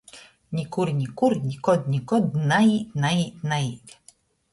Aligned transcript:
Nikur, 0.59 0.91
nikur 1.01 1.35
nikod, 1.49 1.85
nikod 1.95 2.39
naīt, 2.53 2.97
naīt, 3.05 3.45
naīt. 3.53 3.95